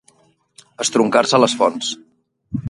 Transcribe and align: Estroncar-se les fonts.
Estroncar-se 0.85 1.41
les 1.45 1.55
fonts. 1.61 1.93